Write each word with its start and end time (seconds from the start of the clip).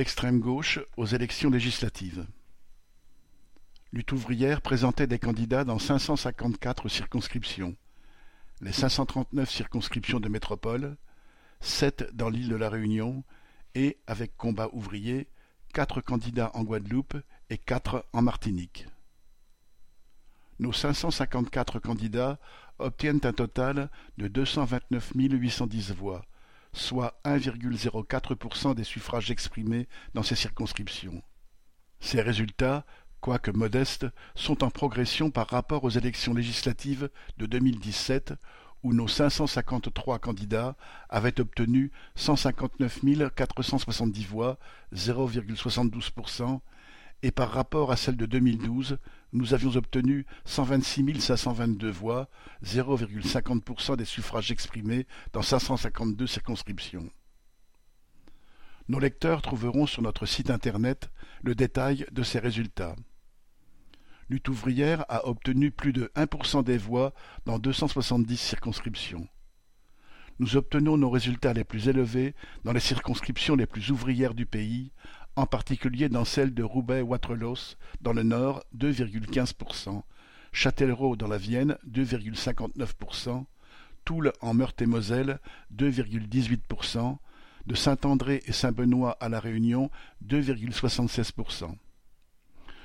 L'extrême 0.00 0.40
gauche 0.40 0.78
aux 0.96 1.04
élections 1.04 1.50
législatives. 1.50 2.26
Lutte 3.92 4.12
ouvrière 4.12 4.62
présentait 4.62 5.06
des 5.06 5.18
candidats 5.18 5.62
dans 5.62 5.78
554 5.78 6.88
circonscriptions, 6.88 7.76
les 8.62 8.72
539 8.72 9.50
circonscriptions 9.50 10.18
de 10.18 10.30
métropole, 10.30 10.96
7 11.60 12.16
dans 12.16 12.30
l'île 12.30 12.48
de 12.48 12.56
la 12.56 12.70
Réunion 12.70 13.24
et, 13.74 13.98
avec 14.06 14.38
combat 14.38 14.70
ouvrier, 14.72 15.28
4 15.74 16.00
candidats 16.00 16.50
en 16.54 16.64
Guadeloupe 16.64 17.18
et 17.50 17.58
4 17.58 18.06
en 18.14 18.22
Martinique. 18.22 18.86
Nos 20.60 20.72
554 20.72 21.78
candidats 21.78 22.38
obtiennent 22.78 23.20
un 23.24 23.34
total 23.34 23.90
de 24.16 24.28
229 24.28 25.12
810 25.14 25.92
voix, 25.92 26.24
soit 26.72 27.20
1,04% 27.24 28.74
des 28.74 28.84
suffrages 28.84 29.30
exprimés 29.30 29.88
dans 30.14 30.22
ces 30.22 30.36
circonscriptions. 30.36 31.22
Ces 32.00 32.20
résultats, 32.22 32.84
quoique 33.20 33.50
modestes, 33.50 34.06
sont 34.34 34.64
en 34.64 34.70
progression 34.70 35.30
par 35.30 35.48
rapport 35.48 35.84
aux 35.84 35.90
élections 35.90 36.34
législatives 36.34 37.10
de 37.38 37.46
2017 37.46 38.34
où 38.82 38.94
nos 38.94 39.08
553 39.08 40.18
candidats 40.18 40.76
avaient 41.10 41.38
obtenu 41.40 41.92
159 42.14 43.00
470 43.34 44.24
voix, 44.24 44.58
0,72%, 44.94 46.60
et 47.22 47.30
par 47.30 47.50
rapport 47.50 47.92
à 47.92 47.96
celle 47.96 48.16
de 48.16 48.26
2012, 48.26 48.98
nous 49.32 49.54
avions 49.54 49.76
obtenu 49.76 50.26
126 50.44 51.20
522 51.20 51.90
voix, 51.90 52.28
0,50% 52.64 53.96
des 53.96 54.04
suffrages 54.04 54.50
exprimés 54.50 55.06
dans 55.32 55.42
552 55.42 56.26
circonscriptions. 56.26 57.10
Nos 58.88 58.98
lecteurs 58.98 59.42
trouveront 59.42 59.86
sur 59.86 60.02
notre 60.02 60.26
site 60.26 60.50
internet 60.50 61.10
le 61.42 61.54
détail 61.54 62.06
de 62.10 62.22
ces 62.22 62.38
résultats. 62.38 62.96
Lutte 64.28 64.48
ouvrière 64.48 65.04
a 65.08 65.26
obtenu 65.28 65.70
plus 65.70 65.92
de 65.92 66.10
1% 66.16 66.64
des 66.64 66.78
voix 66.78 67.12
dans 67.46 67.58
270 67.58 68.36
circonscriptions. 68.36 69.28
Nous 70.40 70.56
obtenons 70.56 70.96
nos 70.96 71.10
résultats 71.10 71.52
les 71.52 71.64
plus 71.64 71.88
élevés 71.88 72.34
dans 72.64 72.72
les 72.72 72.80
circonscriptions 72.80 73.56
les 73.56 73.66
plus 73.66 73.90
ouvrières 73.90 74.32
du 74.32 74.46
pays, 74.46 74.90
en 75.36 75.46
particulier 75.46 76.08
dans 76.08 76.24
celle 76.24 76.54
de 76.54 76.62
Roubaix-Waterloo 76.62 77.76
dans 78.00 78.12
le 78.12 78.22
Nord 78.22 78.64
2,15%, 78.76 80.02
Châtellerault 80.52 81.16
dans 81.16 81.28
la 81.28 81.38
Vienne 81.38 81.76
2,59%, 81.88 83.44
Toul 84.04 84.32
en 84.40 84.54
Meurthe-et-Moselle 84.54 85.38
2,18%, 85.76 87.18
de 87.66 87.74
Saint-André 87.74 88.42
et 88.46 88.52
Saint-Benoît 88.52 89.16
à 89.20 89.28
La 89.28 89.38
Réunion 89.38 89.90
2,76%. 90.26 91.74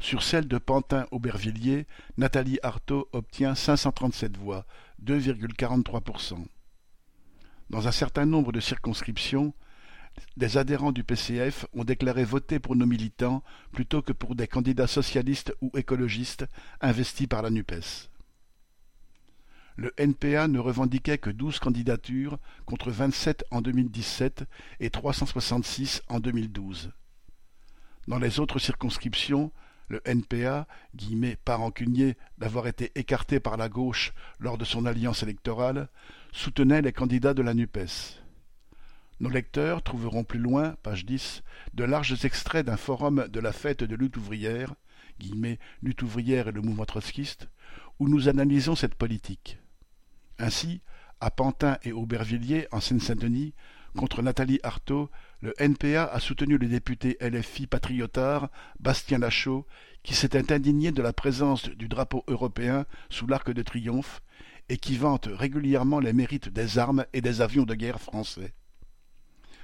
Sur 0.00 0.22
celle 0.22 0.46
de 0.46 0.58
Pantin-Aubervilliers, 0.58 1.86
Nathalie 2.16 2.60
Artaud 2.62 3.08
obtient 3.12 3.54
537 3.54 4.36
voix, 4.36 4.64
2,43%. 5.04 6.44
Dans 7.70 7.88
un 7.88 7.92
certain 7.92 8.24
nombre 8.24 8.52
de 8.52 8.60
circonscriptions, 8.60 9.52
des 10.36 10.56
adhérents 10.56 10.92
du 10.92 11.04
PCF 11.04 11.66
ont 11.74 11.84
déclaré 11.84 12.24
voter 12.24 12.58
pour 12.58 12.76
nos 12.76 12.86
militants 12.86 13.42
plutôt 13.72 14.02
que 14.02 14.12
pour 14.12 14.34
des 14.34 14.46
candidats 14.46 14.86
socialistes 14.86 15.54
ou 15.60 15.70
écologistes 15.76 16.46
investis 16.80 17.26
par 17.26 17.42
la 17.42 17.50
NUPES. 17.50 18.08
Le 19.76 19.92
NPA 19.96 20.48
ne 20.48 20.58
revendiquait 20.58 21.18
que 21.18 21.30
douze 21.30 21.60
candidatures 21.60 22.38
contre 22.66 22.90
vingt-sept 22.90 23.44
en 23.52 23.60
2017 23.60 24.44
et 24.80 24.90
366 24.90 26.02
en 26.08 26.18
2012. 26.18 26.90
Dans 28.08 28.18
les 28.18 28.40
autres 28.40 28.58
circonscriptions, 28.58 29.52
le 29.88 30.02
NPA, 30.04 30.66
guillemets, 30.94 31.36
pas 31.44 31.56
rancunier 31.56 32.16
d'avoir 32.38 32.66
été 32.66 32.90
écarté 32.94 33.38
par 33.38 33.56
la 33.56 33.68
gauche 33.68 34.12
lors 34.40 34.58
de 34.58 34.64
son 34.64 34.84
alliance 34.84 35.22
électorale, 35.22 35.88
soutenait 36.32 36.82
les 36.82 36.92
candidats 36.92 37.34
de 37.34 37.42
la 37.42 37.54
NUPES. 37.54 38.20
Nos 39.20 39.30
lecteurs 39.30 39.82
trouveront 39.82 40.22
plus 40.22 40.38
loin, 40.38 40.76
page 40.82 41.04
10, 41.04 41.42
de 41.74 41.84
larges 41.84 42.24
extraits 42.24 42.64
d'un 42.64 42.76
forum 42.76 43.26
de 43.28 43.40
la 43.40 43.52
fête 43.52 43.82
de 43.82 43.96
lutte 43.96 44.16
ouvrière, 44.16 44.74
guillemets, 45.18 45.58
lutte 45.82 46.02
ouvrière 46.02 46.46
et 46.46 46.52
le 46.52 46.62
mouvement 46.62 46.84
trotskiste, 46.84 47.48
où 47.98 48.08
nous 48.08 48.28
analysons 48.28 48.76
cette 48.76 48.94
politique. 48.94 49.58
Ainsi, 50.38 50.82
à 51.20 51.32
Pantin 51.32 51.78
et 51.82 51.90
Aubervilliers, 51.90 52.68
en 52.70 52.80
Seine-Saint-Denis, 52.80 53.54
contre 53.96 54.22
Nathalie 54.22 54.60
Arthaud, 54.62 55.10
le 55.40 55.52
NPA 55.58 56.04
a 56.04 56.20
soutenu 56.20 56.56
le 56.56 56.68
député 56.68 57.16
LFI 57.20 57.66
patriotard 57.66 58.48
Bastien 58.78 59.18
Lachaud, 59.18 59.66
qui 60.04 60.14
s'était 60.14 60.52
indigné 60.52 60.92
de 60.92 61.02
la 61.02 61.12
présence 61.12 61.68
du 61.68 61.88
drapeau 61.88 62.22
européen 62.28 62.86
sous 63.10 63.26
l'Arc 63.26 63.50
de 63.50 63.62
Triomphe 63.62 64.22
et 64.68 64.76
qui 64.76 64.96
vante 64.96 65.28
régulièrement 65.32 65.98
les 65.98 66.12
mérites 66.12 66.50
des 66.50 66.78
armes 66.78 67.04
et 67.12 67.20
des 67.20 67.40
avions 67.40 67.64
de 67.64 67.74
guerre 67.74 68.00
français. 68.00 68.54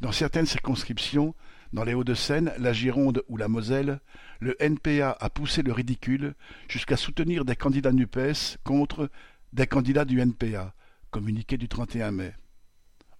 Dans 0.00 0.12
certaines 0.12 0.46
circonscriptions, 0.46 1.34
dans 1.72 1.84
les 1.84 1.94
Hauts-de-Seine, 1.94 2.52
la 2.58 2.72
Gironde 2.72 3.22
ou 3.28 3.36
la 3.36 3.48
Moselle, 3.48 4.00
le 4.40 4.54
NPA 4.62 5.16
a 5.18 5.30
poussé 5.30 5.62
le 5.62 5.72
ridicule 5.72 6.34
jusqu'à 6.68 6.96
soutenir 6.96 7.44
des 7.44 7.56
candidats 7.56 7.92
NUPES 7.92 8.58
contre 8.62 9.10
des 9.52 9.66
candidats 9.66 10.04
du 10.04 10.20
NPA, 10.20 10.74
communiqué 11.10 11.56
du 11.56 11.68
31 11.68 12.10
mai. 12.12 12.34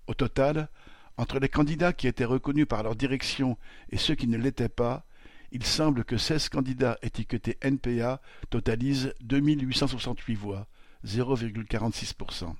Au 0.06 0.14
total, 0.14 0.68
entre 1.16 1.38
les 1.38 1.48
candidats 1.48 1.92
qui 1.94 2.06
étaient 2.06 2.24
reconnus 2.24 2.66
par 2.68 2.82
leur 2.82 2.94
direction 2.94 3.56
et 3.90 3.96
ceux 3.96 4.14
qui 4.14 4.28
ne 4.28 4.36
l'étaient 4.36 4.68
pas, 4.68 5.06
il 5.52 5.64
semble 5.64 6.04
que 6.04 6.18
seize 6.18 6.48
candidats 6.48 6.98
étiquetés 7.02 7.56
NPA 7.62 8.20
totalisent 8.50 9.14
2868 9.22 10.34
voix, 10.34 10.66
0,46%. 11.06 12.54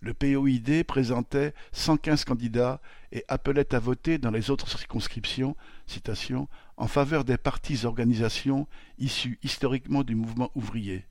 Le 0.00 0.14
POID 0.14 0.84
présentait 0.84 1.54
115 1.72 2.24
candidats 2.24 2.80
et 3.10 3.24
appelait 3.28 3.74
à 3.74 3.80
voter 3.80 4.18
dans 4.18 4.30
les 4.30 4.50
autres 4.50 4.68
circonscriptions 4.68 5.56
en 6.76 6.86
faveur 6.86 7.24
des 7.24 7.36
partis 7.36 7.84
organisations 7.84 8.68
issues 8.98 9.38
historiquement 9.42 10.04
du 10.04 10.14
mouvement 10.14 10.50
ouvrier. 10.54 11.06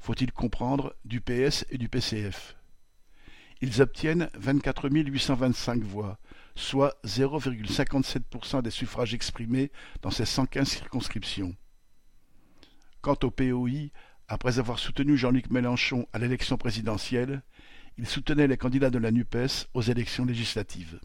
Faut-il 0.00 0.32
comprendre 0.32 0.94
du 1.04 1.20
PS 1.20 1.64
et 1.70 1.78
du 1.78 1.88
PCF. 1.88 2.56
Ils 3.62 3.82
obtiennent 3.82 4.30
24 4.34 4.88
825 4.90 5.82
voix, 5.82 6.18
soit 6.56 6.98
0,57% 7.04 8.62
des 8.62 8.70
suffrages 8.70 9.14
exprimés 9.14 9.70
dans 10.02 10.10
ces 10.10 10.24
115 10.24 10.66
circonscriptions. 10.66 11.54
Quant 13.02 13.18
au 13.22 13.30
POI, 13.30 13.90
après 14.30 14.60
avoir 14.60 14.78
soutenu 14.78 15.16
Jean-Luc 15.16 15.50
Mélenchon 15.50 16.06
à 16.12 16.20
l'élection 16.20 16.56
présidentielle, 16.56 17.42
il 17.98 18.06
soutenait 18.06 18.46
les 18.46 18.56
candidats 18.56 18.88
de 18.88 18.98
la 18.98 19.10
NUPES 19.10 19.66
aux 19.74 19.82
élections 19.82 20.24
législatives. 20.24 21.00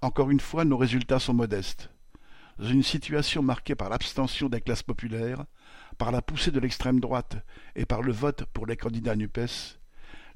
Encore 0.00 0.30
une 0.30 0.40
fois, 0.40 0.64
nos 0.64 0.78
résultats 0.78 1.18
sont 1.18 1.34
modestes. 1.34 1.90
Dans 2.58 2.68
une 2.68 2.82
situation 2.82 3.42
marquée 3.42 3.74
par 3.74 3.90
l'abstention 3.90 4.48
des 4.48 4.62
classes 4.62 4.82
populaires, 4.82 5.44
par 5.98 6.10
la 6.10 6.22
poussée 6.22 6.52
de 6.52 6.58
l'extrême 6.58 7.00
droite 7.00 7.36
et 7.76 7.84
par 7.84 8.00
le 8.00 8.12
vote 8.12 8.46
pour 8.54 8.64
les 8.64 8.78
candidats 8.78 9.14
NUPES, 9.14 9.78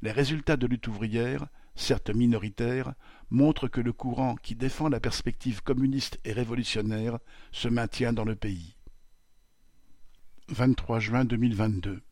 les 0.03 0.13
résultats 0.13 0.59
de 0.59 0.67
lutte 0.67 0.87
ouvrière, 0.87 1.47
certes 1.77 2.11
minoritaires, 2.11 2.93
montrent 3.31 3.69
que 3.69 3.81
le 3.81 3.95
courant 3.95 4.37
qui 4.37 4.55
défend 4.55 4.91
la 4.91 5.01
perspective 5.01 5.63
communiste 5.63 6.21
et 6.27 6.35
révolutionnaire 6.35 7.19
se 7.53 7.69
maintient 7.69 8.13
dans 8.13 8.25
le 8.25 8.37
pays. 8.37 8.76
23 10.49 11.01
juin 11.01 11.25
2022 11.25 12.06